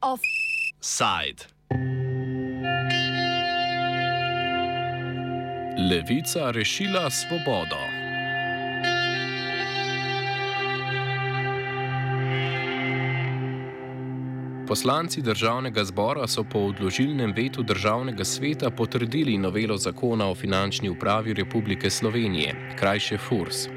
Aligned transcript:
Offside. 0.00 1.46
Levica 5.78 6.50
rešila 6.50 7.10
svobodo. 7.10 7.95
Poslanci 14.76 15.22
državnega 15.22 15.84
zbora 15.84 16.26
so 16.28 16.42
po 16.44 16.58
odložilnem 16.68 17.30
vetu 17.36 17.62
državnega 17.62 18.24
sveta 18.24 18.70
potrdili 18.70 19.38
novelo 19.38 19.76
zakona 19.76 20.26
o 20.28 20.34
finančni 20.34 20.88
upravi 20.88 21.34
Republike 21.34 21.90
Slovenije, 21.90 22.74
krajše 22.78 23.18
FURS. 23.18 23.68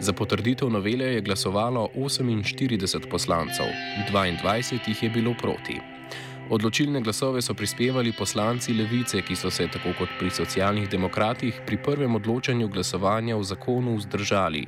Za 0.00 0.12
potrditev 0.12 0.68
novele 0.70 1.04
je 1.04 1.20
glasovalo 1.20 1.88
48 1.96 3.08
poslancev, 3.10 3.66
22 4.12 4.88
jih 4.88 5.02
je 5.02 5.10
bilo 5.10 5.34
proti. 5.42 5.80
Odločilne 6.50 7.00
glasove 7.00 7.42
so 7.42 7.54
prispevali 7.54 8.12
poslanci 8.12 8.74
Levice, 8.74 9.22
ki 9.22 9.36
so 9.36 9.50
se, 9.50 9.68
tako 9.68 9.96
kot 9.98 10.08
pri 10.18 10.30
socialnih 10.30 10.88
demokratih, 10.88 11.62
pri 11.66 11.78
prvem 11.82 12.14
odločanju 12.14 12.68
glasovanja 12.68 13.36
o 13.36 13.42
zakonu 13.42 13.96
vzdržali. 13.96 14.66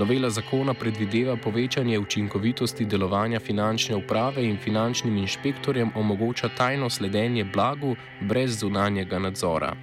Novela 0.00 0.30
zakona 0.30 0.72
predvideva 0.74 1.36
povečanje 1.36 1.98
učinkovitosti 1.98 2.84
delovanja 2.84 3.40
finančne 3.40 3.96
uprave 3.96 4.44
in 4.48 4.56
finančnim 4.56 5.16
inšpektorjem 5.16 5.90
omogoča 5.94 6.48
tajno 6.56 6.90
sledenje 6.90 7.44
blagu 7.44 7.96
brez 8.20 8.58
zunanjega 8.60 9.18
nadzora. 9.18 9.74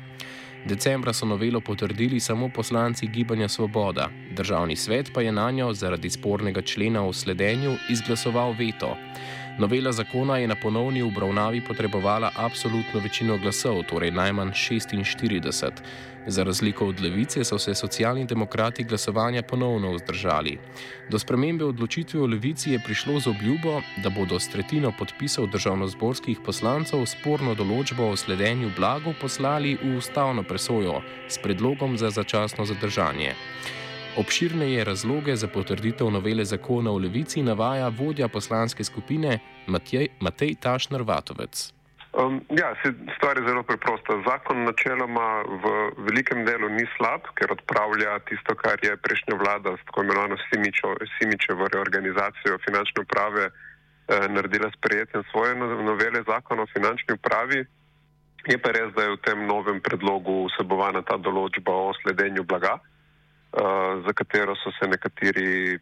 Decembra 0.65 1.13
so 1.13 1.25
novelo 1.25 1.61
potrdili 1.61 2.19
samo 2.19 2.49
poslanci 2.49 3.07
Gibanja 3.07 3.47
Svoboda, 3.47 4.09
državni 4.31 4.75
svet 4.75 5.11
pa 5.13 5.21
je 5.21 5.31
na 5.31 5.51
njo 5.51 5.73
zaradi 5.73 6.09
spornega 6.09 6.61
člena 6.61 7.05
o 7.05 7.13
sledenju 7.13 7.75
izglasoval 7.89 8.51
veto. 8.51 8.97
Novela 9.57 9.91
zakona 9.91 10.37
je 10.37 10.47
na 10.47 10.55
ponovni 10.55 11.01
obravnavi 11.01 11.61
potrebovala 11.61 12.31
absolutno 12.35 12.99
večino 12.99 13.37
glasov, 13.37 13.83
torej 13.89 14.11
najmanj 14.11 14.49
46. 14.49 15.71
Za 16.27 16.43
razliko 16.43 16.87
od 16.87 17.01
levice 17.01 17.43
so 17.43 17.57
se 17.57 17.75
socialni 17.75 18.25
demokrati 18.25 18.83
glasovanja 18.83 19.41
ponovno 19.41 19.93
vzdržali. 19.93 20.57
Do 21.09 21.19
spremembe 21.19 21.65
odločitve 21.65 22.19
v 22.19 22.25
levici 22.25 22.71
je 22.71 22.79
prišlo 22.85 23.19
z 23.19 23.27
obljubo, 23.27 23.81
da 24.03 24.09
bodo 24.09 24.39
s 24.39 24.49
tretjino 24.49 24.91
podpisov 24.99 25.47
državnozborskih 25.47 26.39
poslancev 26.45 27.05
sporno 27.05 27.55
določbo 27.55 28.11
o 28.11 28.15
sledenju 28.15 28.69
blagu 28.77 29.13
poslali 29.21 29.77
v 29.81 29.97
ustavno 29.97 30.43
presojo 30.43 31.01
s 31.27 31.37
predlogom 31.37 31.97
za 31.97 32.09
začasno 32.09 32.65
zadržanje. 32.65 33.33
Obširneje 34.17 34.83
razloge 34.83 35.35
za 35.35 35.47
potrditev 35.47 36.09
novele 36.09 36.41
zakona 36.45 36.89
v 36.89 37.05
levici 37.05 37.43
navaja 37.45 37.91
vodja 37.93 38.27
poslanske 38.27 38.83
skupine 38.83 39.39
Matej, 39.67 40.07
Matej 40.19 40.55
Tašner 40.57 41.05
Vatovec. 41.05 41.69
Um, 42.17 42.41
ja, 42.49 42.73
stvar 43.17 43.37
je 43.37 43.45
zelo 43.45 43.61
preprosta. 43.63 44.17
Zakon 44.25 44.65
načeloma 44.65 45.45
v 45.45 45.65
velikem 46.09 46.41
delu 46.49 46.65
ni 46.69 46.87
slab, 46.97 47.29
ker 47.37 47.53
odpravlja 47.53 48.17
tisto, 48.25 48.57
kar 48.57 48.81
je 48.81 48.97
prejšnja 48.97 49.37
vlada 49.37 49.77
s 49.77 49.85
tako 49.85 50.01
imenovano 50.01 50.37
Simičevo 51.19 51.69
reorganizacijo 51.69 52.57
finančne 52.65 53.05
uprave 53.05 53.45
eh, 53.45 54.27
naredila 54.33 54.73
s 54.73 54.81
prijetjem 54.81 55.29
svoje 55.29 55.55
no-, 55.55 55.81
novele 55.93 56.25
zakona 56.25 56.65
o 56.65 56.71
finančni 56.73 57.13
upravi. 57.21 57.65
Je 58.49 58.57
pa 58.57 58.73
res, 58.73 58.89
da 58.97 59.05
je 59.05 59.13
v 59.13 59.21
tem 59.21 59.45
novem 59.45 59.77
predlogu 59.77 60.47
vsebovana 60.49 61.05
ta 61.05 61.21
določba 61.21 61.69
o 61.69 61.93
sledenju 62.01 62.41
blaga, 62.49 62.79
uh, 62.81 62.96
za 64.05 64.13
katero 64.13 64.53
so 64.61 64.69
se 64.75 64.85
nekateri 64.85 65.79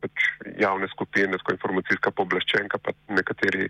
pač 0.00 0.26
javne 0.56 0.88
skupine, 0.88 1.36
kot 1.44 1.52
informacijska 1.58 2.14
pooblaščenka, 2.16 2.78
pa 2.80 2.94
nekateri 3.12 3.68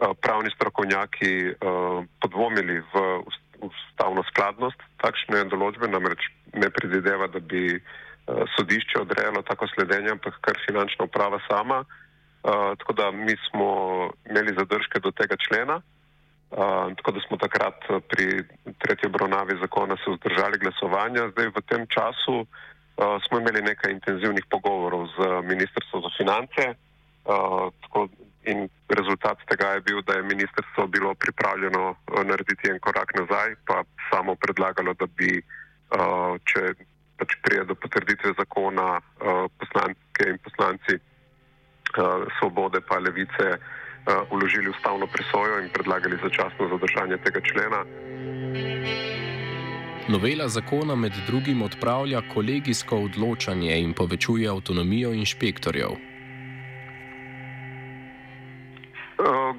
Eh, 0.00 0.14
pravni 0.20 0.48
strokovnjaki 0.54 1.52
uh, 1.52 2.00
podvomili 2.24 2.80
v 2.80 2.94
ustavno 3.60 4.24
skladnost 4.32 4.80
takšne 5.04 5.44
določbe, 5.52 5.90
namreč 5.92 6.24
ne 6.56 6.70
predvideva, 6.72 7.28
da 7.28 7.40
bi 7.40 7.76
sodišče 8.54 9.00
odrejalo 9.00 9.42
tako 9.44 9.66
sledenje, 9.74 10.14
ampak 10.14 10.38
kar 10.40 10.56
finančna 10.64 11.04
uprava 11.08 11.40
sama. 11.48 11.82
Tako 12.40 12.94
da 12.96 13.10
mi 13.10 13.34
smo 13.48 13.68
imeli 14.30 14.54
zadržke 14.56 15.02
do 15.04 15.10
tega 15.12 15.36
člena, 15.36 15.80
uh, 15.82 16.88
tako 16.96 17.12
da 17.16 17.24
smo 17.26 17.36
takrat 17.42 17.84
pri 18.08 18.46
tretji 18.80 19.10
obravnavi 19.10 19.58
zakona 19.60 19.98
se 20.00 20.14
vzdržali 20.14 20.62
glasovanja. 20.62 21.28
Zdaj 21.34 21.52
v 21.58 21.64
tem 21.68 21.84
času 21.90 22.38
uh, 22.46 22.48
smo 22.96 23.38
imeli 23.38 23.62
nekaj 23.62 23.92
intenzivnih 23.92 24.44
pogovorov 24.50 25.06
z 25.16 25.18
Ministrstvom 25.48 26.02
za 26.02 26.10
finance. 26.18 26.64
Uh, 27.24 27.68
tako, 27.80 28.08
in 28.44 28.68
rezultat 28.88 29.38
tega 29.48 29.66
je 29.76 29.80
bil, 29.80 30.02
da 30.02 30.12
je 30.12 30.22
ministrstvo 30.22 30.86
bilo 30.86 31.14
pripravljeno 31.14 31.90
uh, 31.90 32.24
narediti 32.24 32.70
en 32.70 32.78
korak 32.80 33.12
nazaj, 33.14 33.54
pa 33.66 33.84
samo 34.10 34.34
predlagalo, 34.34 34.94
da 34.94 35.06
bi, 35.06 35.42
če 36.46 36.60
pač 37.18 37.34
prije 37.42 37.64
do 37.66 37.74
potrditve 37.74 38.30
zakona, 38.38 39.00
poslanke 39.58 40.28
in 40.30 40.38
poslanci 40.38 40.98
svobode 42.38 42.80
pa 42.80 42.98
levice 43.02 43.58
uložili 44.30 44.70
ustavno 44.70 45.06
presojo 45.06 45.58
in 45.60 45.68
predlagali 45.74 46.18
začasno 46.22 46.68
zadržanje 46.70 47.18
tega 47.26 47.40
člena. 47.42 47.82
Novela 50.10 50.48
zakona 50.48 50.94
med 50.96 51.12
drugim 51.26 51.62
odpravlja 51.62 52.20
kolegijsko 52.34 52.96
odločanje 53.06 53.76
in 53.78 53.92
povečuje 53.94 54.48
avtonomijo 54.50 55.12
inšpektorjev. 55.14 55.92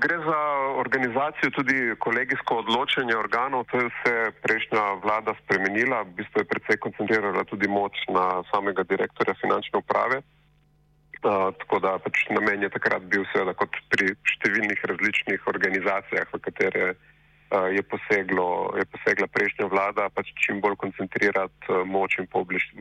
gre 0.01 0.17
za 0.25 0.40
organizacijo 0.84 1.50
tudi 1.57 1.78
kolegijsko 2.00 2.57
odločanje 2.63 3.16
organov, 3.17 3.63
to 3.72 3.78
je 3.78 3.90
se 4.01 4.13
prejšnja 4.44 4.84
vlada 5.03 5.34
spremenila, 5.44 6.01
v 6.01 6.16
bistvu 6.19 6.41
je 6.41 6.50
predvsej 6.51 6.78
koncentrirala 6.85 7.44
tudi 7.44 7.67
moč 7.67 7.95
na 8.09 8.44
samega 8.51 8.84
direktorja 8.84 9.35
finančne 9.41 9.79
uprave. 9.79 10.17
Uh, 10.19 11.53
tako 11.63 11.79
da 11.79 11.95
pač 12.03 12.25
namen 12.29 12.63
je 12.63 12.69
takrat 12.75 13.03
bil 13.13 13.23
seveda 13.31 13.53
kot 13.53 13.75
pri 13.94 14.16
številnih 14.35 14.84
različnih 14.91 15.47
organizacijah, 15.53 16.28
v 16.34 16.40
katere 16.47 16.85
uh, 16.91 17.10
je, 17.51 17.84
poseglo, 17.84 18.72
je 18.79 18.85
posegla 18.85 19.28
prejšnja 19.28 19.66
vlada, 19.67 20.09
pač 20.09 20.31
čim 20.39 20.62
bolj 20.63 20.78
koncentrirati 20.79 21.67
uh, 21.69 21.84
moč 21.85 22.17
in 22.19 22.28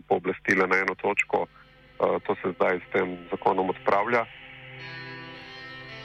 pooblastila 0.06 0.66
na 0.70 0.82
eno 0.84 0.94
točko. 0.94 1.46
Uh, 2.00 2.16
to 2.26 2.36
se 2.42 2.54
zdaj 2.54 2.78
s 2.78 2.92
tem 2.92 3.18
zakonom 3.30 3.70
odpravlja. 3.74 4.24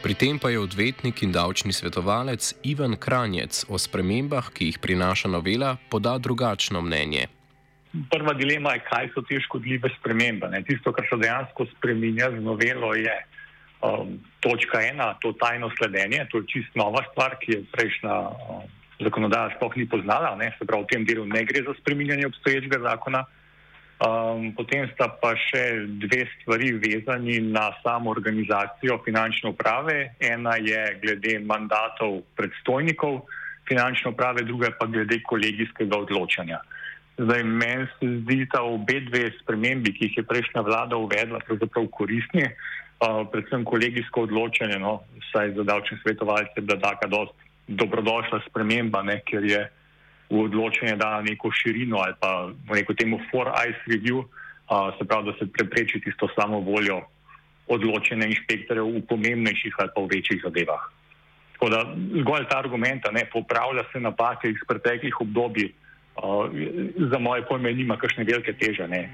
Pri 0.06 0.14
tem 0.14 0.38
pa 0.38 0.54
je 0.54 0.62
odvetnik 0.62 1.24
in 1.26 1.32
davčni 1.34 1.74
svetovalec 1.74 2.54
Ivan 2.62 2.94
Kranjec 2.94 3.66
o 3.70 3.78
spremembah, 3.78 4.52
ki 4.54 4.70
jih 4.70 4.78
prinaša 4.78 5.32
novela, 5.34 5.78
poda 5.90 6.18
drugačno 6.22 6.82
mnenje. 6.82 7.26
Prva 8.12 8.36
dilema 8.38 8.76
je, 8.76 8.84
kaj 8.86 9.10
so 9.16 9.24
te 9.26 9.40
škodljive 9.48 9.90
spremembe. 9.98 10.52
Ne? 10.52 10.62
Tisto, 10.68 10.94
kar 10.94 11.08
se 11.10 11.18
dejansko 11.18 11.66
spremenja 11.78 12.30
z 12.36 12.44
novelo, 12.44 12.94
je 12.94 13.16
um, 13.82 14.20
točka 14.40 14.82
ena, 14.82 15.14
to 15.22 15.34
tajno 15.34 15.72
sledenje. 15.78 16.26
To 16.32 16.44
je 16.44 16.50
čist 16.54 16.76
nova 16.76 17.04
stvar, 17.12 17.38
ki 17.42 17.52
je 17.52 17.64
prejšnja 17.72 18.16
um, 18.16 18.68
zakonodaja 19.00 19.56
sploh 19.58 19.76
ni 19.76 19.88
poznala. 19.90 20.36
Ne? 20.36 20.54
Se 20.60 20.68
pravi, 20.68 20.84
v 20.84 20.92
tem 20.94 21.06
delu 21.08 21.26
ne 21.26 21.44
gre 21.44 21.64
za 21.66 21.74
spreminjanje 21.82 22.28
obstoječega 22.28 22.80
zakona. 22.90 23.26
Um, 23.96 24.52
potem 24.52 24.90
sta 24.92 25.08
pa 25.08 25.32
še 25.40 25.88
dve 26.04 26.26
stvari 26.34 26.74
vezani 26.84 27.40
na 27.40 27.72
samo 27.80 28.12
organizacijo 28.12 29.00
finančne 29.06 29.56
uprave. 29.56 30.16
Ena 30.20 30.60
je 30.60 31.00
glede 31.00 31.40
mandatov 31.40 32.20
predstojnikov 32.36 33.24
finančne 33.68 34.12
uprave, 34.12 34.44
druga 34.44 34.74
pa 34.80 34.86
glede 34.92 35.22
kolegijskega 35.24 35.98
odločanja. 35.98 36.60
Zdaj, 37.16 37.44
meni 37.48 37.88
se 37.96 38.10
zdi, 38.20 38.44
da 38.52 38.66
obe 38.68 39.00
dve 39.08 39.30
spremembi, 39.40 39.94
ki 39.96 40.10
jih 40.10 40.18
je 40.20 40.28
prejšnja 40.28 40.66
vlada 40.68 41.00
uvedla, 41.00 41.40
pravzaprav 41.48 41.88
koristni, 41.96 42.44
uh, 43.00 43.28
predvsem 43.32 43.66
kolegijsko 43.66 44.28
odločanje, 44.28 44.80
no, 44.80 45.00
saj 45.32 45.54
za 45.56 45.64
davčne 45.64 45.98
svetovalce, 46.04 46.56
je 46.56 46.80
taka 46.80 47.08
dost 47.08 47.34
dobrodošla 47.68 48.42
sprememba, 48.50 49.02
ne, 49.04 49.20
ker 49.26 49.44
je 49.44 49.62
v 50.30 50.42
odločanje 50.48 50.96
dala 50.98 51.22
neko 51.22 51.52
širino 51.54 52.02
ali 52.02 52.14
pa 52.20 52.50
neko 52.74 52.94
temu 52.94 53.20
for 53.30 53.52
ice 53.68 53.82
review, 53.88 54.24
uh, 54.24 54.94
se 54.98 55.06
pravi, 55.06 55.32
da 55.32 55.34
se 55.40 55.52
prepreči 55.52 56.02
tisto 56.02 56.30
samo 56.36 56.60
voljo 56.60 57.02
odločene 57.68 58.30
inšpektorjev 58.30 58.86
v 58.86 59.02
pomembnejših 59.10 59.74
ali 59.80 59.90
pa 59.96 60.02
v 60.02 60.10
večjih 60.14 60.42
zadevah. 60.46 60.84
Tako 61.54 61.70
da 61.70 61.80
zgolj 62.22 62.46
ta 62.50 62.60
argument, 62.60 63.06
ne 63.12 63.26
popravlja 63.32 63.86
se 63.92 64.00
napake 64.00 64.50
iz 64.50 64.62
preteklih 64.68 65.22
obdobij, 65.22 65.72
uh, 66.22 66.50
za 67.12 67.20
moje 67.20 67.46
pojme 67.50 67.74
nima 67.74 67.98
kakšne 67.98 68.24
velike 68.24 68.54
teže. 68.54 68.88
Ne. 68.88 69.10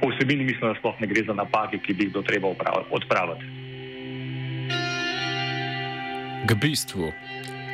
Po 0.00 0.08
vsebini 0.10 0.44
mislim, 0.44 0.72
da 0.72 0.78
sploh 0.78 1.00
ne 1.00 1.06
gre 1.06 1.22
za 1.26 1.32
napake, 1.32 1.78
ki 1.78 1.94
bi 1.94 2.04
jih 2.04 2.12
do 2.12 2.22
treba 2.22 2.48
odpraviti. 2.90 3.44
K 6.48 6.54
bistvu. 6.54 7.12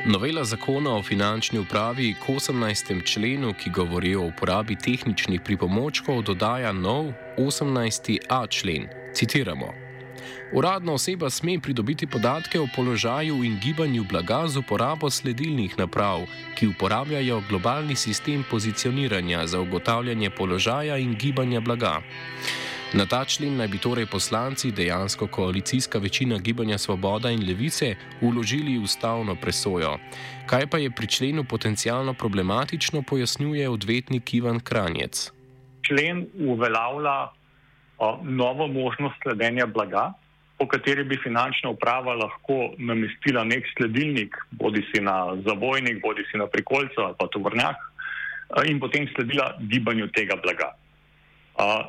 Novela 0.07 0.45
zakona 0.45 0.97
o 0.97 1.03
finančni 1.03 1.59
upravi 1.59 2.15
k 2.15 2.33
18. 2.33 3.05
členu, 3.13 3.55
ki 3.55 3.71
govori 3.71 4.15
o 4.17 4.27
uporabi 4.27 4.77
tehničnih 4.77 5.41
pripomočkov, 5.41 6.23
dodaja 6.23 6.73
nov 6.73 7.13
18a 7.39 8.47
člen. 8.51 8.89
Citiramo. 9.15 9.82
Uradna 10.53 10.93
oseba 10.93 11.31
sme 11.31 11.61
pridobiti 11.61 12.07
podatke 12.07 12.61
o 12.61 12.67
položaju 12.77 13.45
in 13.45 13.59
gibanju 13.63 14.05
blaga 14.05 14.49
z 14.49 14.59
uporabo 14.59 15.11
sledilnih 15.11 15.79
naprav, 15.79 16.27
ki 16.55 16.67
uporabljajo 16.67 17.43
globalni 17.49 17.97
sistem 17.97 18.45
pozicioniranja 18.51 19.47
za 19.47 19.61
ugotavljanje 19.61 20.31
položaja 20.31 20.99
in 20.99 21.15
gibanja 21.15 21.61
blaga. 21.61 22.01
Na 22.93 23.07
ta 23.09 23.25
člen 23.25 23.57
naj 23.57 23.69
bi 23.73 23.79
torej 23.81 24.07
poslanci, 24.07 24.69
dejansko 24.71 25.27
koalicijska 25.27 25.99
večina 25.99 26.39
Gibanja 26.39 26.79
Svoboda 26.79 27.31
in 27.31 27.47
Levice, 27.49 27.95
uložili 28.21 28.79
ustavno 28.79 29.35
presojo. 29.35 29.97
Kaj 30.47 30.67
pa 30.67 30.79
je 30.79 30.91
pri 30.91 31.07
členu 31.07 31.45
potencialno 31.45 32.15
problematično, 32.15 33.03
pojasnjuje 33.03 33.69
odvetnik 33.69 34.35
Ivan 34.35 34.61
Kranjec. 34.61 35.31
Člen 35.83 36.27
uveljavlja 36.39 37.29
novo 38.23 38.67
možnost 38.67 39.17
sledenja 39.23 39.67
blaga, 39.67 40.13
po 40.59 40.67
kateri 40.71 41.05
bi 41.05 41.19
finančna 41.23 41.71
uprava 41.71 42.15
lahko 42.15 42.59
namestila 42.79 43.45
nek 43.45 43.67
sledilnik, 43.77 44.37
bodi 44.51 44.85
si 44.91 45.01
na 45.03 45.37
zabojnik, 45.47 46.03
bodi 46.03 46.23
si 46.31 46.39
na 46.39 46.47
prikolcu 46.47 47.03
ali 47.03 47.19
pa 47.19 47.27
tovornjak, 47.27 47.77
in 48.69 48.81
potem 48.81 49.09
sledila 49.15 49.53
gibanju 49.71 50.09
tega 50.15 50.37
blaga. 50.43 50.73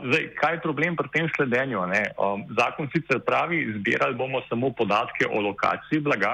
Zdaj, 0.04 0.26
kaj 0.36 0.54
je 0.54 0.62
problem 0.62 0.96
pri 0.96 1.10
tem 1.14 1.28
sledenju? 1.36 1.80
Um, 1.80 2.44
zakon 2.58 2.90
sicer 2.92 3.22
pravi, 3.24 3.64
zbirali 3.80 4.16
bomo 4.16 4.42
samo 4.50 4.74
podatke 4.76 5.28
o 5.30 5.42
lokaciji 5.42 6.04
blaga, 6.04 6.34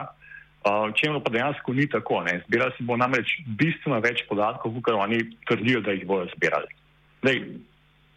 uh, 0.65 0.89
čemu 0.95 1.21
pa 1.21 1.29
dejansko 1.29 1.73
ni 1.73 1.87
tako. 1.89 2.23
Ne? 2.25 2.41
Zbirali 2.47 2.73
se 2.77 2.83
bo 2.83 2.97
namreč 2.97 3.35
bistveno 3.45 3.99
več 3.99 4.25
podatkov, 4.29 4.73
kot 4.81 4.95
oni 4.95 5.21
trdijo, 5.47 5.81
da 5.85 5.93
jih 5.93 6.07
bodo 6.09 6.27
zbirali. 6.35 6.73
Zdaj, 7.21 7.43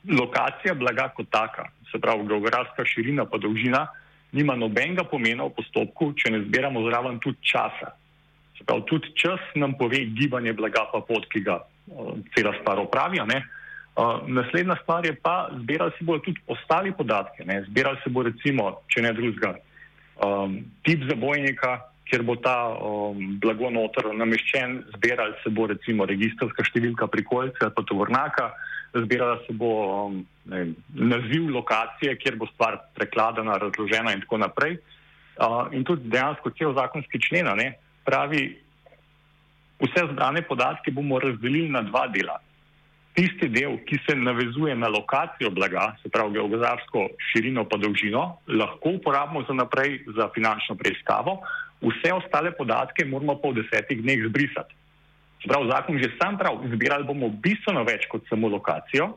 lokacija 0.09 0.75
blaga 0.75 1.09
kot 1.17 1.31
taka, 1.31 1.69
se 1.91 2.01
pravi 2.01 2.27
geografska 2.27 2.85
širina 2.85 3.25
pa 3.25 3.39
dolžina, 3.39 3.87
nima 4.33 4.57
nobenega 4.57 5.05
pomena 5.05 5.45
v 5.45 5.55
postopku, 5.57 6.13
če 6.17 6.33
ne 6.33 6.45
zbiramo 6.47 6.83
zraven 6.89 7.19
tudi 7.21 7.39
časa. 7.53 7.93
Se 8.57 8.65
pravi, 8.65 8.87
tudi 8.89 9.13
čas 9.19 9.41
nam 9.55 9.77
pove 9.79 10.01
gibanje 10.17 10.55
blaga 10.57 10.87
pa 10.93 11.03
pot, 11.07 11.29
ki 11.29 11.45
ga 11.45 11.61
uh, 11.61 12.15
cela 12.35 12.55
stvar 12.61 12.81
opravijo. 12.81 13.27
Uh, 13.29 14.25
naslednja 14.27 14.79
stvar 14.83 15.07
je 15.07 15.13
pa, 15.15 15.51
zbirali 15.53 15.93
se 15.99 16.05
bodo 16.05 16.25
tudi 16.25 16.41
ostali 16.47 16.93
podatki. 16.97 17.45
Ne? 17.45 17.63
Zbirali 17.69 18.01
se 18.05 18.11
bo 18.11 18.25
recimo, 18.25 18.71
če 18.89 19.05
ne 19.05 19.13
drugega, 19.13 19.55
um, 20.25 20.63
tip 20.83 21.05
zabojnika, 21.11 21.77
kjer 22.09 22.25
bo 22.25 22.37
ta 22.41 22.57
um, 22.73 23.37
blago 23.41 23.71
noter 23.71 24.11
nameščen, 24.17 24.81
zbirali 24.97 25.37
se 25.45 25.53
bo 25.53 25.69
recimo 25.69 26.09
registrska 26.09 26.65
številka 26.65 27.09
prikolice 27.13 27.61
ali 27.61 27.77
pa 27.77 27.85
tovornaka, 27.89 28.49
zbirala 28.95 29.39
se 29.47 29.53
bo 29.53 29.71
um, 30.07 30.27
ne, 30.45 30.67
naziv 30.95 31.49
lokacije, 31.51 32.17
kjer 32.17 32.37
bo 32.37 32.47
stvar 32.55 32.79
prekladena, 32.95 33.59
razložena 33.59 34.13
in 34.13 34.21
tako 34.21 34.39
naprej. 34.39 34.79
Uh, 35.41 35.73
in 35.73 35.85
tudi 35.85 36.11
dejansko 36.13 36.51
cel 36.59 36.75
zakonski 36.77 37.21
člen 37.23 37.49
pravi, 38.05 38.43
vse 39.81 40.07
zbrane 40.13 40.43
podatke 40.43 40.91
bomo 40.91 41.19
razdelili 41.19 41.71
na 41.71 41.83
dva 41.83 42.07
dela 42.09 42.39
tisti 43.15 43.49
del, 43.49 43.77
ki 43.85 43.99
se 44.07 44.17
navezuje 44.17 44.75
na 44.77 44.89
lokacijo 44.89 45.51
blaga, 45.51 45.93
se 46.03 46.09
pravi 46.09 46.33
geografsko 46.39 47.09
širino 47.31 47.65
pa 47.69 47.77
dolžino, 47.77 48.39
lahko 48.49 48.97
uporabimo 48.97 49.45
za 49.49 49.55
naprej 49.55 49.99
za 50.17 50.29
finančno 50.35 50.77
preiskavo, 50.81 51.41
vse 51.83 52.13
ostale 52.13 52.55
podatke 52.57 53.05
moramo 53.05 53.37
pa 53.43 53.53
v 53.53 53.61
desetih 53.61 54.01
dneh 54.03 54.25
zbrisati. 54.29 54.75
Se 55.43 55.51
pravi, 55.51 55.69
zakon 55.69 55.99
že 55.99 56.13
sam 56.21 56.39
prav, 56.39 56.61
zbirali 56.71 57.05
bomo 57.05 57.29
bistveno 57.43 57.83
več 57.85 58.07
kot 58.11 58.23
samo 58.31 58.49
lokacijo, 58.49 59.09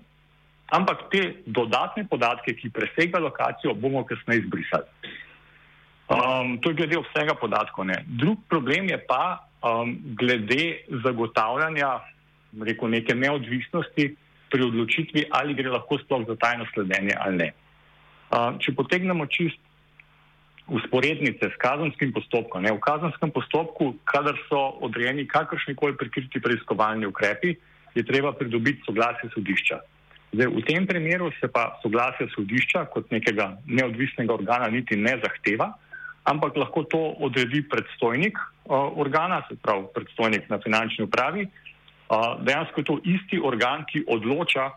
ampak 0.74 1.06
te 1.14 1.22
dodatne 1.46 2.08
podatke, 2.10 2.56
ki 2.58 2.74
presegajo 2.74 3.28
lokacijo, 3.28 3.76
bomo 3.78 4.02
kasneje 4.10 4.48
zbrisali. 4.48 5.14
Um, 6.06 6.58
to 6.62 6.70
je 6.70 6.82
glede 6.82 6.98
vsega 7.02 7.34
podatkov. 7.38 7.86
Ne. 7.90 8.04
Drug 8.06 8.42
problem 8.50 8.90
je 8.90 8.98
pa 9.06 9.46
um, 9.62 9.96
glede 10.18 10.86
zagotavljanja 11.06 11.94
rekel, 12.62 12.90
neke 12.90 13.16
neodvisnosti 13.16 14.16
pri 14.50 14.64
odločitvi, 14.64 15.26
ali 15.32 15.54
gre 15.58 15.70
lahko 15.74 15.98
sploh 16.02 16.26
za 16.28 16.36
tajno 16.40 16.66
sledenje 16.74 17.18
ali 17.20 17.38
ne. 17.38 17.50
Če 18.62 18.74
potegnemo 18.76 19.26
čist 19.32 19.60
usporednice 20.68 21.50
s 21.50 21.58
kazenskim 21.62 22.14
postopkom, 22.14 22.64
ne, 22.64 22.74
v 22.74 22.82
kazenskem 22.82 23.32
postopku, 23.32 23.94
kadar 24.10 24.38
so 24.50 24.62
odrejeni 24.86 25.28
kakršni 25.28 25.76
koli 25.76 25.98
prikriti 25.98 26.42
preiskovalni 26.42 27.06
ukrepi, 27.06 27.56
je 27.96 28.04
treba 28.04 28.34
pridobiti 28.34 28.82
soglasje 28.86 29.30
sodišča. 29.34 29.80
Zdaj, 30.34 30.48
v 30.52 30.62
tem 30.68 30.88
primeru 30.88 31.30
se 31.40 31.48
pa 31.48 31.78
soglasje 31.84 32.28
sodišča 32.34 32.86
kot 32.92 33.12
nekega 33.12 33.54
neodvisnega 33.66 34.34
organa 34.34 34.68
niti 34.74 34.98
ne 34.98 35.16
zahteva, 35.22 35.70
ampak 36.26 36.58
lahko 36.58 36.84
to 36.90 37.04
odredi 37.24 37.62
predstojnik 37.70 38.36
uh, 38.38 38.90
organa, 38.98 39.44
se 39.48 39.56
pravi 39.56 39.86
predstojnik 39.94 40.50
na 40.50 40.60
finančni 40.60 41.06
upravi, 41.06 41.48
dejansko 42.42 42.80
je 42.80 42.86
to 42.86 43.00
isti 43.04 43.40
organ, 43.44 43.86
ki 43.90 44.04
odloča 44.08 44.70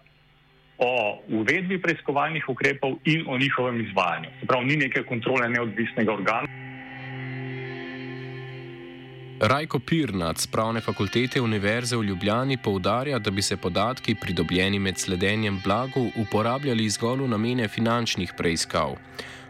o 0.78 1.18
uvedbi 1.28 1.80
preiskovalnih 1.82 2.48
ukrepov 2.48 2.98
in 3.04 3.24
o 3.28 3.38
njihovem 3.38 3.80
izvajanju. 3.80 4.28
Prav 4.46 4.66
ni 4.66 4.76
neke 4.76 5.02
kontrole 5.02 5.48
neodvisnega 5.48 6.12
organa. 6.12 6.48
Rajko 9.40 9.78
Pirnac 9.78 10.40
z 10.40 10.46
Pravne 10.50 10.80
fakultete 10.80 11.40
Univerze 11.40 11.96
v 11.96 12.02
Ljubljani 12.02 12.56
poudarja, 12.56 13.18
da 13.18 13.30
bi 13.30 13.42
se 13.42 13.56
podatki 13.56 14.14
pridobljeni 14.14 14.78
med 14.78 14.98
sledenjem 14.98 15.60
blagu 15.64 16.10
uporabljali 16.16 16.88
zgolj 16.88 17.22
v 17.22 17.28
namene 17.28 17.68
finančnih 17.68 18.32
preiskav. 18.36 18.96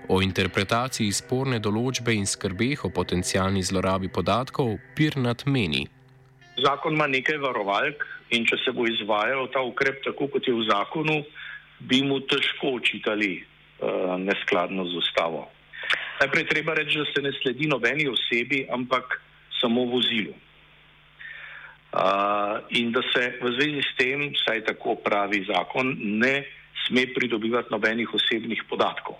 O 0.08 0.20
interpretaciji 0.22 1.12
sporne 1.12 1.58
določbe 1.58 2.12
in 2.12 2.26
skrbeh 2.26 2.84
o 2.84 2.90
potencijalni 2.90 3.62
zlorabi 3.62 4.08
podatkov 4.08 4.76
Pirnac 4.96 5.44
meni. 5.46 5.86
Zakon 6.60 6.92
ima 6.92 7.06
nekaj 7.06 7.38
varovalk 7.38 8.04
in 8.30 8.44
če 8.48 8.58
se 8.64 8.72
bo 8.76 8.86
izvajal 8.88 9.48
ta 9.52 9.62
ukrep 9.64 10.02
tako, 10.04 10.28
kot 10.32 10.48
je 10.48 10.54
v 10.54 10.66
zakonu, 10.68 11.22
bi 11.78 12.02
mu 12.02 12.20
težko 12.26 12.74
očitali 12.80 13.38
uh, 13.38 14.16
neskladno 14.20 14.84
z 14.90 14.98
ustavo. 14.98 15.46
Najprej 16.18 16.48
treba 16.50 16.74
reči, 16.74 16.98
da 16.98 17.06
se 17.06 17.22
ne 17.22 17.32
sledi 17.38 17.68
nobeni 17.70 18.08
osebi, 18.10 18.66
ampak 18.70 19.20
samo 19.60 19.86
vozilu. 19.86 20.34
Uh, 21.88 22.60
in 22.76 22.92
da 22.92 23.00
se 23.14 23.38
v 23.40 23.52
zvezi 23.54 23.80
s 23.80 23.92
tem, 23.96 24.28
saj 24.36 24.66
tako 24.66 24.98
pravi 25.00 25.46
zakon, 25.48 25.94
ne 26.20 26.44
sme 26.84 27.06
pridobivati 27.14 27.72
nobenih 27.72 28.10
osebnih 28.14 28.66
podatkov. 28.68 29.16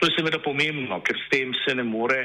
To 0.00 0.08
je 0.08 0.14
seveda 0.16 0.40
pomembno, 0.40 1.02
ker 1.04 1.18
s 1.20 1.28
tem 1.28 1.52
se 1.66 1.74
ne 1.74 1.84
more, 1.84 2.22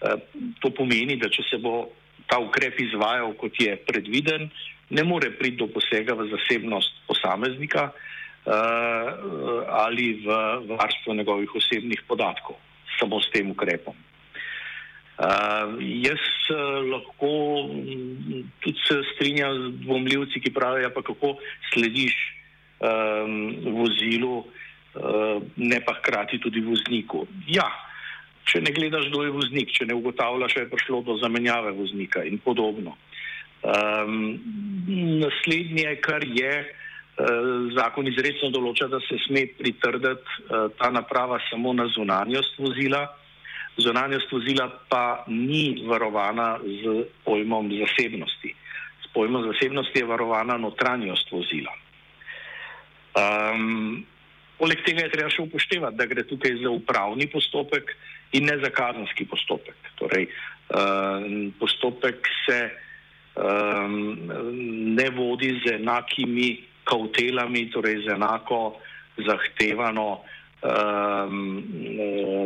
uh, 0.00 0.16
to 0.62 0.70
pomeni, 0.72 1.18
da 1.20 1.28
če 1.28 1.44
se 1.50 1.58
bo 1.60 1.90
ta 2.26 2.38
ukrep 2.38 2.80
izvajal, 2.80 3.34
kot 3.38 3.60
je 3.60 3.76
predviden, 3.86 4.50
ne 4.90 5.02
more 5.04 5.30
priti 5.30 5.56
do 5.56 5.68
posega 5.72 6.14
v 6.14 6.28
zasebnost 6.30 7.04
posameznika 7.08 7.90
uh, 7.90 8.52
ali 9.68 10.20
v 10.24 10.28
varstvo 10.76 11.14
njegovih 11.14 11.54
osebnih 11.54 12.02
podatkov, 12.08 12.56
samo 13.00 13.20
s 13.20 13.30
tem 13.32 13.50
ukrepom. 13.50 13.94
Uh, 15.22 15.78
jaz 15.80 16.22
uh, 16.50 16.82
lahko 16.88 17.32
tudi 18.60 18.78
se 18.88 19.00
strinjam 19.14 19.54
z 19.54 19.84
dvomljivci, 19.84 20.40
ki 20.40 20.52
pravijo, 20.52 20.90
pa 20.90 21.02
kako 21.02 21.36
slediš 21.72 22.16
um, 22.80 23.32
vozilu, 23.76 24.42
uh, 24.42 25.38
ne 25.56 25.78
pa 25.84 25.94
hkrati 26.00 26.40
tudi 26.40 26.64
vozniku. 26.64 27.26
Ja, 27.46 27.68
uh, 27.68 27.91
če 28.48 28.60
ne 28.60 28.72
gledaš, 28.74 29.08
kdo 29.10 29.24
je 29.24 29.34
voznik, 29.34 29.72
če 29.74 29.86
ne 29.88 29.96
ugotavljaš, 29.98 30.54
da 30.56 30.64
je 30.64 30.70
prišlo 30.72 31.02
do 31.06 31.16
zamenjave 31.22 31.72
voznika 31.76 32.24
in 32.26 32.38
podobno. 32.42 32.96
Um, 33.62 34.38
naslednje, 35.22 35.94
kar 36.02 36.24
je, 36.26 36.52
uh, 36.66 37.72
zakon 37.76 38.10
izredno 38.10 38.50
določa, 38.54 38.90
da 38.90 38.98
se 39.06 39.20
sme 39.26 39.46
pritrditi 39.58 40.38
uh, 40.48 40.70
ta 40.78 40.90
naprava 40.90 41.38
samo 41.50 41.74
na 41.76 41.86
zunanjost 41.94 42.58
vozila. 42.58 43.04
Zunanjost 43.80 44.32
vozila 44.34 44.66
pa 44.90 45.24
ni 45.30 45.80
varovana 45.88 46.58
z 46.60 47.06
pojmom 47.24 47.70
zasebnosti. 47.78 48.50
S 49.06 49.12
pojmom 49.14 49.46
zasebnosti 49.52 50.02
je 50.02 50.10
varovana 50.10 50.58
notranjost 50.60 51.30
vozila. 51.32 51.72
Um, 53.16 54.02
Poleg 54.62 54.78
tega 54.86 55.02
je 55.02 55.10
treba 55.10 55.30
še 55.32 55.42
upoštevati, 55.42 55.98
da 55.98 56.04
gre 56.06 56.22
tukaj 56.22 56.52
za 56.60 56.70
upravni 56.70 57.26
postopek 57.26 57.88
in 58.32 58.48
ne 58.48 58.58
za 58.62 58.70
kazenski 58.70 59.26
postopek. 59.28 59.76
Torej, 60.00 60.26
uh, 60.26 61.22
postopek 61.60 62.28
se 62.46 62.60
um, 63.36 64.18
ne 64.96 65.08
vodi 65.10 65.60
z 65.64 65.76
enakimi 65.78 66.64
kautelami, 66.84 67.70
torej 67.70 68.02
z 68.06 68.16
enako 68.16 68.80
zahtevano 69.16 70.20
um, 70.62 71.62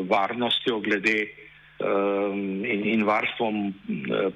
varnostjo 0.09 0.81
glede 0.81 1.47
in, 1.77 2.87
in 2.89 3.05
varstvom 3.05 3.75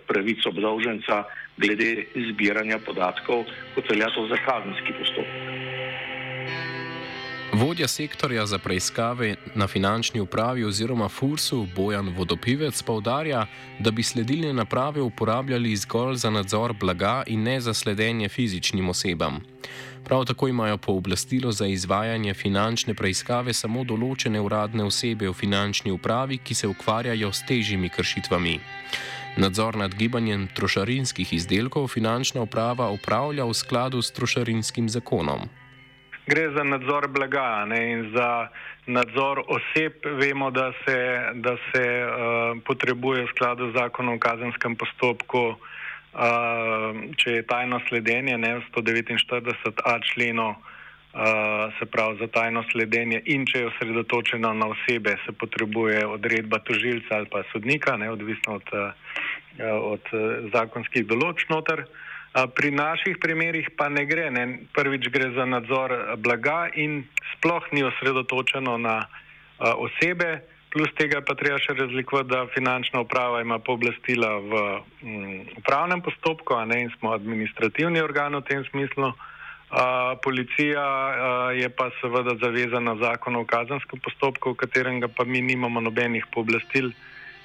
pravic 0.06 0.44
obdolženca 0.46 1.24
glede 1.56 2.04
zbiranja 2.28 2.78
podatkov, 2.84 3.46
kot 3.74 3.90
velja 3.90 4.10
to 4.14 4.26
za 4.28 4.36
kazenski 4.44 4.92
postopek. 4.98 5.49
Vodja 7.60 7.88
sektorja 7.88 8.46
za 8.46 8.58
preiskave 8.58 9.34
na 9.54 9.66
finančni 9.66 10.20
upravi 10.20 10.64
oziroma 10.64 11.08
FURS-u 11.08 11.66
Bojan 11.76 12.08
Vodopivec 12.16 12.82
povdarja, 12.82 13.46
da 13.78 13.90
bi 13.90 14.02
sledilne 14.02 14.52
naprave 14.52 15.02
uporabljali 15.02 15.76
zgolj 15.76 16.16
za 16.16 16.30
nadzor 16.30 16.72
blaga 16.72 17.22
in 17.26 17.42
ne 17.42 17.60
za 17.60 17.74
sledenje 17.74 18.28
fizičnim 18.28 18.88
osebam. 18.88 19.40
Prav 20.04 20.24
tako 20.24 20.48
imajo 20.48 20.78
pooblastilo 20.78 21.52
za 21.52 21.66
izvajanje 21.66 22.34
finančne 22.34 22.94
preiskave 22.94 23.52
samo 23.52 23.84
določene 23.84 24.40
uradne 24.40 24.84
osebe 24.84 25.28
v 25.28 25.36
finančni 25.36 25.92
upravi, 25.92 26.38
ki 26.38 26.54
se 26.54 26.68
ukvarjajo 26.68 27.32
s 27.32 27.44
težjimi 27.48 27.88
kršitvami. 27.88 28.60
Nadzor 29.36 29.76
nad 29.76 29.94
gibanjem 29.94 30.48
trošarinskih 30.56 31.32
izdelkov 31.32 31.88
finančna 31.88 32.40
uprava 32.40 32.90
upravlja 32.90 33.44
v 33.44 33.54
skladu 33.54 34.02
s 34.02 34.16
trošarinskim 34.16 34.88
zakonom. 34.88 35.59
Gre 36.26 36.50
za 36.56 36.64
nadzor 36.64 37.08
blaga 37.08 37.64
ne, 37.64 37.80
in 37.92 38.10
za 38.14 38.48
nadzor 38.86 39.42
oseb. 39.48 40.04
Vemo, 40.04 40.50
da 40.50 40.72
se, 40.84 40.96
da 41.34 41.56
se 41.70 41.84
uh, 42.04 42.58
potrebuje 42.66 43.24
v 43.24 43.30
skladu 43.34 43.70
z 43.70 43.78
zakonom 43.78 44.14
o 44.14 44.22
kazenskem 44.22 44.76
postopku, 44.76 45.44
uh, 45.56 45.56
če 47.16 47.40
je 47.40 47.46
tajno 47.46 47.80
sledenje, 47.88 48.38
ne 48.38 48.60
149a 48.68 49.96
členo, 50.12 50.48
uh, 50.54 51.72
se 51.78 51.86
pravi 51.86 52.18
za 52.20 52.28
tajno 52.28 52.64
sledenje 52.72 53.22
in 53.24 53.46
če 53.46 53.64
je 53.64 53.70
osredotočeno 53.72 54.52
na 54.54 54.70
osebe, 54.74 55.16
se 55.26 55.32
potrebuje 55.32 56.06
odredba 56.06 56.58
tožilca 56.58 57.16
ali 57.16 57.26
pa 57.32 57.42
sodnika, 57.52 57.96
ne, 57.96 58.10
odvisno 58.10 58.60
od. 58.60 58.72
Uh, 58.72 58.92
od 59.60 60.06
zakonskih 60.54 61.04
določb 61.04 61.50
noter. 61.50 61.84
Pri 62.30 62.70
naših 62.70 63.18
primerjih 63.18 63.74
pa 63.74 63.88
ne 63.88 64.04
gre. 64.06 64.30
Ne. 64.30 64.62
Prvič 64.74 65.10
gre 65.10 65.32
za 65.34 65.44
nadzor 65.44 66.14
blaga 66.22 66.70
in 66.74 67.02
sploh 67.34 67.66
ni 67.72 67.82
osredotočeno 67.82 68.78
na 68.78 69.10
osebe, 69.58 70.40
plus 70.70 70.88
tega 70.94 71.20
pa 71.26 71.34
treba 71.34 71.58
še 71.58 71.74
razlikovati, 71.74 72.30
da 72.30 72.46
finančna 72.54 73.02
uprava 73.02 73.42
ima 73.42 73.58
pooblastila 73.58 74.30
v 74.38 74.62
mm, 75.02 75.40
upravnem 75.58 76.02
postopku, 76.06 76.54
a 76.54 76.64
ne 76.64 76.84
in 76.86 76.94
smo 76.94 77.10
administrativni 77.12 78.00
organ 78.00 78.38
v 78.38 78.46
tem 78.46 78.64
smislu. 78.70 79.10
A, 79.70 80.14
policija 80.22 80.82
a, 80.82 81.34
je 81.54 81.68
pa 81.70 81.90
seveda 82.00 82.38
zavezana 82.38 82.96
zakonu 83.02 83.42
o 83.42 83.46
kazenskem 83.46 84.00
postopku, 84.02 84.54
v 84.54 84.62
katerem 84.62 85.02
pa 85.14 85.26
mi 85.26 85.42
nimamo 85.42 85.82
nobenih 85.82 86.26
pooblastil 86.34 86.90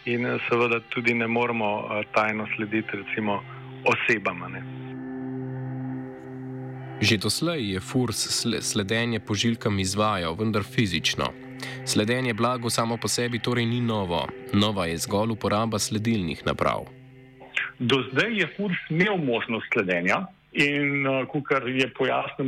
in 0.05 0.25
seveda 0.45 0.79
tudi 0.93 1.13
ne 1.13 1.27
moremo 1.27 1.69
eh, 1.81 2.05
tajno 2.13 2.45
slediti 2.53 2.97
recimo 2.97 3.41
osebam. 3.85 4.41
Ne. 4.51 4.61
Že 7.01 7.17
doslej 7.17 7.75
je 7.75 7.79
FURS 7.79 8.47
sledenje 8.61 9.19
pošiljkam 9.19 9.79
izvajal, 9.79 10.35
vendar 10.39 10.63
fizično. 10.63 11.25
Sledenje 11.85 12.33
blagu 12.33 12.69
samo 12.69 12.97
po 12.97 13.07
sebi 13.07 13.39
torej 13.39 13.65
ni 13.65 13.81
novo, 13.81 14.27
nova 14.53 14.85
je 14.85 14.97
zgolj 14.97 15.35
uporaba 15.35 15.79
sledilnih 15.79 16.45
naprav. 16.45 16.87
Do 17.79 17.99
zdaj 18.11 18.39
je 18.39 18.47
FURS 18.57 18.79
imel 18.89 19.17
možnost 19.17 19.67
sledenja 19.73 20.23
in, 20.53 21.07
uh, 21.07 21.27
kot 21.27 21.51
je 21.67 21.87
pojasnil 21.93 22.47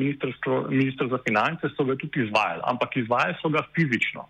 ministr 0.70 1.12
za 1.12 1.20
finance, 1.28 1.68
so 1.76 1.84
ga 1.84 1.96
tudi 2.00 2.24
izvajali, 2.24 2.64
ampak 2.64 2.96
izvajali 2.96 3.36
so 3.42 3.50
ga 3.50 3.68
fizično. 3.76 4.24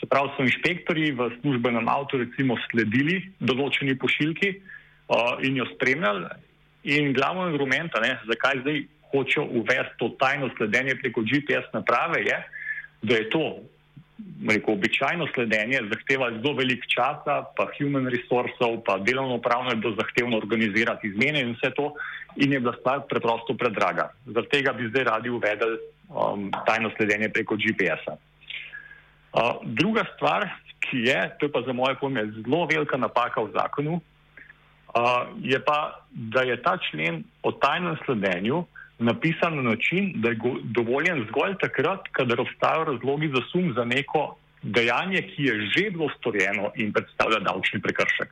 Se 0.00 0.06
pravi, 0.06 0.34
so 0.36 0.42
inšpektori 0.42 1.12
v 1.12 1.30
službenem 1.40 1.88
avtu 1.88 2.18
recimo 2.18 2.56
sledili 2.70 3.22
določeni 3.38 3.94
pošiljki 3.94 4.54
uh, 4.58 5.38
in 5.46 5.62
jo 5.62 5.66
spremljali. 5.76 6.49
In 6.82 7.12
glavno 7.12 7.42
argument, 7.48 7.92
zakaj 8.28 8.62
zdaj 8.62 8.80
hočejo 9.10 9.44
uvesti 9.60 9.98
to 9.98 10.08
tajno 10.18 10.50
sledenje 10.56 10.94
preko 11.02 11.20
GPS 11.20 11.72
naprave, 11.72 12.22
je, 12.24 12.38
da 13.02 13.14
je 13.14 13.28
to 13.30 13.44
rekel, 14.48 14.74
običajno 14.74 15.26
sledenje 15.34 15.80
zahteva 15.92 16.30
zelo 16.30 16.54
velik 16.54 16.84
časa, 16.88 17.42
pa 17.56 17.66
human 17.76 18.08
resursov, 18.08 18.80
pa 18.86 18.98
delovno 18.98 19.36
upravno 19.40 19.70
je 19.70 19.76
bilo 19.76 19.94
zahtevno 19.96 20.36
organizirati 20.36 21.08
izmene 21.08 21.40
in 21.40 21.52
vse 21.52 21.72
to, 21.76 21.92
in 22.36 22.52
je 22.52 22.60
bila 22.60 22.76
stvar 22.80 23.04
preprosto 23.08 23.54
predraga. 23.54 24.10
Zaradi 24.26 24.48
tega 24.48 24.72
bi 24.72 24.88
zdaj 24.88 25.04
radi 25.04 25.30
uvedli 25.30 25.78
um, 26.08 26.50
tajno 26.66 26.90
sledenje 26.96 27.28
preko 27.28 27.56
GPS-a 27.56 28.16
druga 29.62 30.04
stvar, 30.14 30.48
ki 30.80 30.96
je, 30.96 31.30
to 31.38 31.46
je 31.46 31.52
pa 31.52 31.62
za 31.62 31.72
moje 31.72 31.94
pojme 32.00 32.26
zelo 32.26 32.66
velika 32.66 32.96
napaka 32.96 33.40
v 33.40 33.52
zakonu, 33.52 33.92
uh, 33.92 34.00
je 35.40 35.64
pa, 35.64 36.04
da 36.10 36.42
je 36.42 36.62
ta 36.62 36.78
člen 36.90 37.24
o 37.42 37.52
tajnem 37.52 37.96
sledenju 38.04 38.64
napisan 38.98 39.56
na 39.56 39.62
način, 39.62 40.12
da 40.14 40.28
je 40.28 40.38
dovoljen 40.62 41.24
zgolj 41.28 41.54
takrat, 41.60 42.08
kadar 42.12 42.40
obstajajo 42.40 42.84
razlogi 42.84 43.28
za 43.28 43.42
sum 43.52 43.72
za 43.76 43.84
neko 43.84 44.36
dejanje, 44.62 45.22
ki 45.22 45.42
je 45.42 45.54
že 45.72 45.90
bilo 45.90 46.08
storjeno 46.18 46.72
in 46.76 46.92
predstavlja 46.92 47.38
davčni 47.38 47.80
prekršek. 47.80 48.28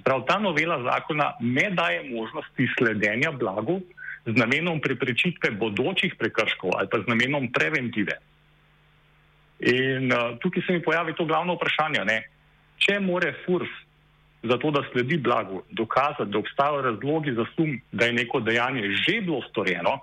Sprav 0.00 0.24
ta 0.28 0.38
novela 0.38 0.82
zakona 0.82 1.32
ne 1.40 1.70
daje 1.70 2.10
možnosti 2.10 2.68
sledenja 2.78 3.32
blagu 3.32 3.80
z 4.26 4.36
namenom 4.36 4.80
preprečitve 4.80 5.50
bodočih 5.50 6.14
prekrškov 6.18 6.70
ali 6.76 6.88
pa 6.88 7.00
z 7.00 7.08
namenom 7.08 7.52
preventive. 7.52 8.20
In 9.60 10.12
uh, 10.12 10.36
tukaj 10.40 10.62
se 10.66 10.72
mi 10.72 10.82
pojavi 10.82 11.14
to 11.16 11.24
glavno 11.24 11.54
vprašanje. 11.54 12.04
Ne? 12.04 12.22
Če 12.78 13.00
more 13.00 13.32
FURS 13.44 13.72
za 14.42 14.58
to, 14.58 14.70
da 14.70 14.82
sledi 14.92 15.16
blagu, 15.16 15.62
dokazati, 15.70 16.30
da 16.30 16.38
obstajajo 16.38 16.82
razlogi 16.82 17.32
za 17.32 17.44
sum, 17.56 17.80
da 17.92 18.04
je 18.04 18.12
neko 18.12 18.40
dejanje 18.40 18.82
že 18.90 19.20
bilo 19.20 19.42
storjeno, 19.50 19.98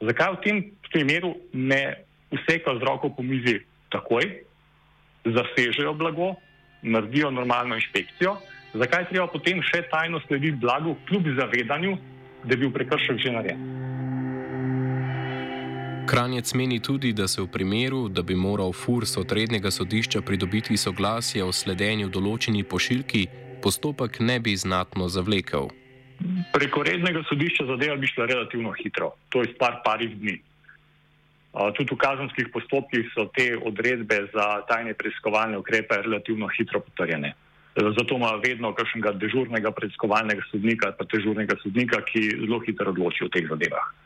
zakaj 0.00 0.32
v 0.32 0.40
tem 0.44 0.62
primeru 0.92 1.34
ne 1.52 2.04
vseka 2.30 2.78
z 2.78 2.86
roko 2.86 3.10
po 3.10 3.22
mizi 3.22 3.60
takoj, 3.90 4.22
zasežejo 5.24 5.94
blago, 5.94 6.34
naredijo 6.82 7.30
normalno 7.30 7.74
inšpekcijo, 7.74 8.36
zakaj 8.74 9.08
treba 9.10 9.26
potem 9.26 9.62
še 9.62 9.82
tajno 9.90 10.20
slediti 10.28 10.56
blagu, 10.62 10.96
kljub 11.08 11.34
zavedanju, 11.36 11.98
da 12.44 12.54
je 12.54 12.56
bil 12.56 12.72
prekršek 12.72 13.18
že 13.18 13.32
narejen. 13.34 13.79
Kranjec 16.10 16.54
meni 16.54 16.80
tudi, 16.82 17.12
da 17.12 17.28
se 17.28 17.38
v 17.42 17.46
primeru, 17.46 18.08
da 18.08 18.22
bi 18.22 18.34
moral 18.34 18.72
FURS 18.72 19.16
od 19.16 19.32
rednega 19.32 19.70
sodišča 19.70 20.22
pridobiti 20.26 20.76
soglasje 20.76 21.44
o 21.46 21.52
sledenju 21.54 22.08
določeni 22.10 22.64
pošiljki, 22.66 23.20
postopek 23.62 24.18
ne 24.18 24.40
bi 24.42 24.56
znatno 24.58 25.06
zavlekel. 25.06 25.70
Preko 26.56 26.82
rednega 26.82 27.22
sodišča 27.28 27.68
zadeva 27.70 27.94
bi 27.94 28.10
šla 28.10 28.26
relativno 28.26 28.74
hitro, 28.80 29.12
to 29.30 29.44
je 29.44 29.52
stvar 29.52 29.78
parih 29.86 30.18
dni. 30.18 30.34
Tudi 31.78 31.94
v 31.94 32.00
kazenskih 32.02 32.50
postopkih 32.58 33.14
so 33.14 33.28
te 33.38 33.52
odredbe 33.54 34.24
za 34.34 34.50
tajne 34.66 34.98
preiskovalne 34.98 35.62
ukrepe 35.62 36.02
relativno 36.02 36.50
hitro 36.58 36.82
potrjene. 36.90 37.36
Zato 37.78 38.18
ima 38.18 38.34
vedno 38.42 38.74
kakšnega 38.74 39.14
dežurnega 39.14 39.70
preiskovalnega 39.78 40.42
sodnika, 40.50 40.90
pa 40.98 41.06
dežurnega 41.06 41.54
sodnika, 41.62 42.02
ki 42.02 42.28
zelo 42.34 42.58
hitro 42.66 42.90
odloči 42.90 43.30
o 43.30 43.30
teh 43.30 43.46
zadevah. 43.46 43.99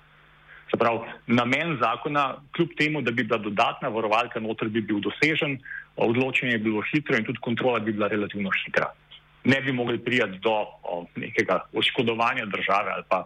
Se 0.75 0.78
pravi, 0.78 0.99
namen 1.26 1.76
zakona, 1.81 2.35
kljub 2.57 2.69
temu, 2.78 3.02
da 3.02 3.11
bi 3.11 3.23
bila 3.25 3.38
dodatna 3.38 3.88
varovalka 3.88 4.40
noter, 4.40 4.69
bi 4.69 4.81
bil 4.81 4.99
dosežen, 4.99 5.61
odločenje 5.97 6.52
je 6.52 6.59
bilo 6.59 6.83
hitro 6.90 7.14
in 7.16 7.25
tudi 7.25 7.38
kontrola 7.38 7.78
bi 7.78 7.93
bila 7.93 8.09
relativno 8.09 8.50
hitra. 8.50 8.88
Ne 9.45 9.61
bi 9.62 9.73
mogli 9.73 9.99
prijeti 10.04 10.38
do 10.43 10.50
o, 10.83 11.07
nekega 11.16 11.61
oškodovanja 11.73 12.47
države 12.47 12.90
ali 12.90 13.04
pa 13.09 13.21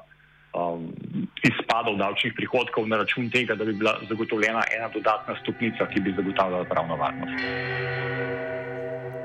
um, 0.52 0.92
izpadov 1.42 1.96
davčnih 1.96 2.36
prihodkov 2.36 2.88
na 2.88 3.00
račun 3.00 3.30
tega, 3.30 3.54
da 3.54 3.64
bi 3.64 3.72
bila 3.72 3.96
zagotovljena 4.08 4.62
ena 4.76 4.88
dodatna 4.94 5.36
stopnica, 5.40 5.88
ki 5.88 6.00
bi 6.00 6.12
zagotavljala 6.16 6.64
pravno 6.64 6.96
varnost. 6.96 7.32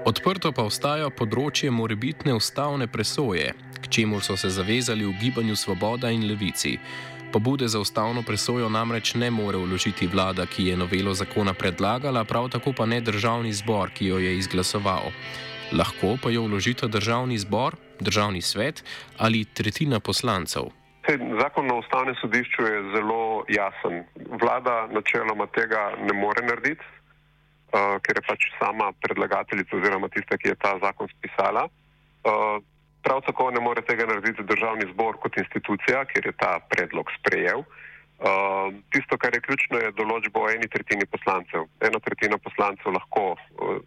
Odprto 0.06 0.52
pa 0.52 0.64
ostaja 0.64 1.10
področje 1.10 1.72
morebitne 1.72 2.34
ustavne 2.40 2.88
presoje, 2.88 3.52
k 3.84 3.88
čemu 3.88 4.20
so 4.24 4.38
se 4.40 4.50
zavezali 4.50 5.06
v 5.06 5.18
gibanju 5.20 5.56
Svoboda 5.56 6.12
in 6.12 6.24
Levici. 6.28 6.78
Pobude 7.34 7.68
za 7.68 7.80
ustavno 7.80 8.22
presojo 8.22 8.70
namreč 8.70 9.16
ne 9.16 9.32
more 9.32 9.58
vložiti 9.58 10.08
vlada, 10.08 10.46
ki 10.46 10.68
je 10.68 10.78
novelo 10.78 11.14
zakona 11.14 11.54
predlagala, 11.54 12.24
prav 12.24 12.50
tako 12.50 12.74
pa 12.78 12.86
ne 12.86 13.02
državni 13.02 13.54
zbor, 13.54 13.90
ki 13.90 14.06
jo 14.06 14.20
je 14.22 14.38
izglasoval. 14.38 15.10
Lahko 15.74 16.14
pa 16.24 16.30
jo 16.30 16.44
vložita 16.46 16.88
državni 16.88 17.38
zbor, 17.38 17.76
državni 18.00 18.42
svet 18.42 18.84
ali 19.18 19.46
tretjina 19.46 20.00
poslancev. 20.00 20.70
Zakon 21.42 21.72
o 21.72 21.80
ustavnem 21.80 22.16
sodišču 22.22 22.62
je 22.62 22.84
zelo 22.96 23.44
jasen. 23.50 24.04
Vlada 24.42 24.88
načeloma 24.94 25.48
tega 25.58 25.90
ne 26.06 26.14
more 26.14 26.46
narediti, 26.46 26.86
uh, 26.86 27.98
ker 28.06 28.22
je 28.22 28.28
pač 28.30 28.46
sama 28.60 28.94
predlagateljica 29.02 29.76
oziroma 29.76 30.08
tista, 30.14 30.38
ki 30.38 30.54
je 30.54 30.56
ta 30.56 30.78
zakon 30.86 31.10
spisala. 31.18 31.66
Uh, 32.24 32.62
Prav 33.04 33.22
tako 33.28 33.52
ne 33.52 33.60
more 33.60 33.82
tega 33.84 34.06
narediti 34.08 34.46
državni 34.48 34.88
zbor 34.94 35.18
kot 35.24 35.38
institucija, 35.38 36.06
ker 36.12 36.26
je 36.26 36.36
ta 36.40 36.60
predlog 36.72 37.12
sprejel. 37.20 37.64
Uh, 38.24 38.72
tisto, 38.94 39.18
kar 39.20 39.36
je 39.36 39.42
ključno, 39.44 39.82
je 39.84 39.96
določbo 39.98 40.46
o 40.46 40.52
eni 40.52 40.70
tretjini 40.72 41.04
poslancev. 41.12 41.66
Ena 41.84 42.00
tretjina 42.00 42.38
poslancev 42.40 42.96
lahko 42.96 43.34
uh, 43.34 43.82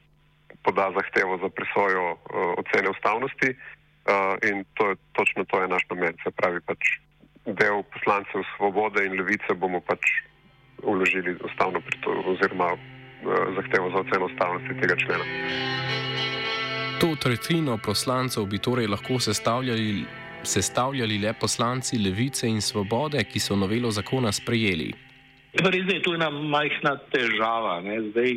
poda 0.66 0.90
zahtevo 0.99 1.38
za 1.40 1.49
presojo 1.49 2.04
uh, 2.12 2.18
ocene 2.61 2.92
ustavnosti 2.92 3.54
uh, 3.54 4.35
in 4.50 4.64
to 4.75 4.90
je, 4.90 4.96
točno 5.16 5.44
to 5.44 5.62
je 5.62 5.68
naš 5.73 5.87
namen. 5.90 6.18
Se 6.25 6.35
pravi, 6.37 6.61
pač 6.68 6.99
del 7.46 7.80
poslancev 7.94 8.44
Svobode 8.56 9.06
in 9.06 9.16
Levice 9.16 9.54
bomo 9.54 9.80
pač 9.80 10.02
uložili 10.82 11.38
ustavno 11.46 11.80
pritožbo 11.80 12.37
oziroma 12.37 12.75
uh, 12.75 12.80
zahtevo 13.56 13.94
za 13.94 14.04
oceno 14.04 14.28
ustavnosti 14.28 14.80
tega 14.82 15.00
člena. 15.00 15.25
To 17.00 17.12
tretjino 17.20 17.76
poslancev 17.84 18.46
bi 18.48 18.58
torej 18.58 18.86
lahko 18.88 19.18
sestavljali, 19.20 20.04
sestavljali 20.42 21.18
le 21.18 21.32
poslanci 21.40 21.98
Levice 21.98 22.48
in 22.48 22.60
Svobode, 22.60 23.20
ki 23.24 23.40
so 23.40 23.56
novelo 23.56 23.90
zakona 23.90 24.32
sprejeli. 24.32 24.94
Res 25.60 25.92
je, 25.92 25.98
to 26.02 26.14
je 26.14 26.16
ena 26.16 26.30
majhna 26.30 26.94
težava. 27.12 27.82
Zdaj, 27.84 28.32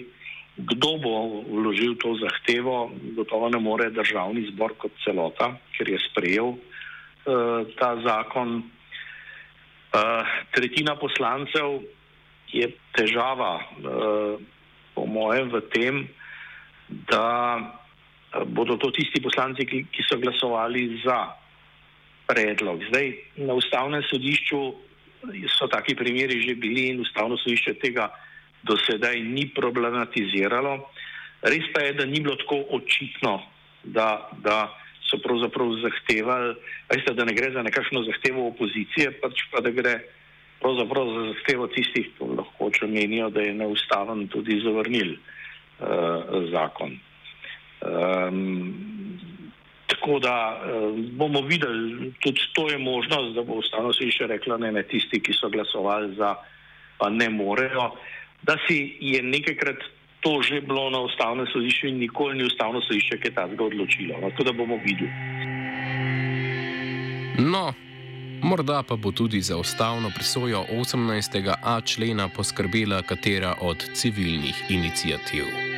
kdo 0.58 0.92
bo 1.00 1.16
vložil 1.48 1.96
to 2.04 2.18
zahtevo, 2.20 2.92
gotovo 3.16 3.48
ne 3.50 3.64
more 3.64 3.90
državni 3.96 4.44
zbor 4.52 4.76
kot 4.76 4.92
celota, 5.06 5.54
ker 5.78 5.96
je 5.96 6.04
sprejel 6.10 6.52
uh, 6.52 7.64
ta 7.80 7.96
zakon. 8.04 8.60
Uh, 9.96 10.38
tretjina 10.52 11.00
poslancev 11.00 11.80
je 12.52 12.74
težava, 12.92 13.56
uh, 13.64 14.36
po 15.00 15.08
mojem, 15.08 15.48
v 15.48 15.68
tem, 15.72 16.08
da 17.08 17.79
bodo 18.46 18.78
to 18.78 18.92
tisti 18.92 19.22
poslanci, 19.22 19.66
ki, 19.66 19.86
ki 19.92 20.06
so 20.06 20.20
glasovali 20.22 21.02
za 21.06 21.34
predlog. 22.30 22.84
Zdaj, 22.90 23.14
na 23.42 23.58
ustavnem 23.58 24.04
sodišču 24.06 24.60
so 25.58 25.68
taki 25.68 25.96
primeri 25.96 26.42
že 26.42 26.56
bili 26.56 26.90
in 26.94 27.02
ustavno 27.02 27.38
sodišče 27.38 27.74
tega 27.82 28.10
do 28.64 28.78
sedaj 28.78 29.20
ni 29.24 29.50
problematiziralo. 29.56 30.78
Res 31.42 31.66
pa 31.74 31.82
je, 31.88 31.94
da 31.94 32.06
ni 32.06 32.20
bilo 32.20 32.36
tako 32.36 32.60
očitno, 32.76 33.40
da, 33.84 34.30
da 34.44 34.68
so 35.08 35.18
pravzaprav 35.24 35.72
zahtevali, 35.82 36.56
veste, 36.92 37.14
da 37.16 37.26
ne 37.26 37.34
gre 37.34 37.52
za 37.56 37.64
nekakšno 37.64 38.04
zahtevo 38.04 38.48
opozicije, 38.52 39.16
pač 39.24 39.48
pa 39.52 39.64
da 39.64 39.72
gre 39.72 39.96
pravzaprav 40.60 41.14
za 41.16 41.22
zahtevo 41.34 41.68
tistih, 41.72 42.12
ki 42.18 42.32
lahko 42.38 42.70
menijo, 42.88 43.30
da 43.30 43.42
je 43.42 43.56
neustaven 43.56 44.28
tudi 44.28 44.60
zavrnil 44.64 45.16
uh, 45.16 46.52
zakon. 46.52 47.00
Um, 47.82 48.74
tako 49.88 50.20
da 50.20 50.36
uh, 50.56 51.00
bomo 51.12 51.42
videli, 51.42 52.12
tudi 52.20 52.42
to 52.54 52.70
je 52.70 52.78
možnost, 52.78 53.36
da 53.36 53.44
bo 53.44 53.54
ustavno 53.54 53.94
sodišče 53.94 54.28
reklo, 54.28 54.58
ne, 54.58 54.72
ne 54.72 54.84
tisti, 54.84 55.22
ki 55.24 55.34
so 55.34 55.50
glasovali 55.50 56.16
za, 56.16 56.36
pa 56.98 57.10
ne 57.10 57.30
morejo. 57.30 57.92
Da 58.44 58.58
si 58.68 58.98
je 59.02 59.24
nekajkrat 59.24 59.78
to 60.20 60.42
že 60.44 60.62
bilo 60.62 60.90
na 60.90 61.00
ustavnem 61.00 61.48
sodišču 61.48 61.88
in 61.88 61.98
nikoli 61.98 62.38
ni 62.38 62.44
ustavno 62.44 62.82
sodišče 62.82 63.18
kaj 63.18 63.34
takega 63.34 63.64
odločilo. 63.64 64.20
No, 64.22 64.30
tako 64.30 64.44
da 64.44 64.52
bomo 64.52 64.80
videli. 64.84 65.12
No, 67.40 67.74
morda 68.44 68.84
pa 68.84 68.96
bo 68.96 69.12
tudi 69.12 69.42
za 69.42 69.58
ustavno 69.58 70.12
presojo 70.16 70.66
18a 70.72 71.86
člena 71.86 72.30
poskrbela 72.36 73.02
katera 73.02 73.56
od 73.62 73.78
civilnih 73.94 74.64
inicijativ. 74.70 75.69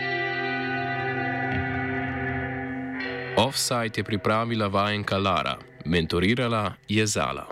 Offside 3.42 3.98
je 3.98 4.04
pripravila 4.04 4.68
vajenka 4.68 5.18
Lara, 5.18 5.58
mentorirala 5.86 6.74
je 6.88 7.08
Zala. 7.08 7.48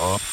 Oh. 0.00 0.25